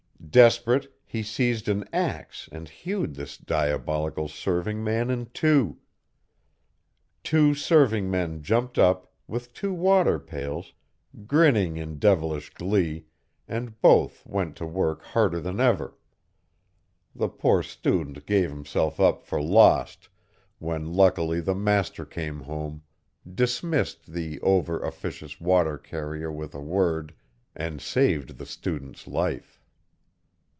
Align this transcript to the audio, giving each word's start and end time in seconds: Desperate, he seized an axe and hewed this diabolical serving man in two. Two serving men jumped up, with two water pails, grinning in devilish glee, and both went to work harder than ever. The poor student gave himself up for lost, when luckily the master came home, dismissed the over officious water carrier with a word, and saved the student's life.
Desperate, 0.31 0.95
he 1.03 1.23
seized 1.23 1.67
an 1.67 1.83
axe 1.91 2.47
and 2.53 2.69
hewed 2.69 3.15
this 3.15 3.37
diabolical 3.37 4.29
serving 4.29 4.81
man 4.81 5.09
in 5.09 5.25
two. 5.33 5.79
Two 7.21 7.53
serving 7.53 8.09
men 8.09 8.41
jumped 8.41 8.79
up, 8.79 9.11
with 9.27 9.51
two 9.53 9.73
water 9.73 10.19
pails, 10.19 10.73
grinning 11.27 11.75
in 11.75 11.99
devilish 11.99 12.49
glee, 12.53 13.07
and 13.45 13.81
both 13.81 14.25
went 14.25 14.55
to 14.55 14.65
work 14.65 15.01
harder 15.01 15.41
than 15.41 15.59
ever. 15.59 15.97
The 17.13 17.27
poor 17.27 17.61
student 17.61 18.25
gave 18.25 18.51
himself 18.51 19.01
up 19.01 19.23
for 19.25 19.41
lost, 19.41 20.07
when 20.59 20.93
luckily 20.93 21.41
the 21.41 21.55
master 21.55 22.05
came 22.05 22.39
home, 22.41 22.83
dismissed 23.29 24.05
the 24.13 24.39
over 24.39 24.79
officious 24.81 25.41
water 25.41 25.77
carrier 25.77 26.31
with 26.31 26.55
a 26.55 26.61
word, 26.61 27.13
and 27.53 27.81
saved 27.81 28.37
the 28.37 28.45
student's 28.45 29.07
life. 29.07 29.57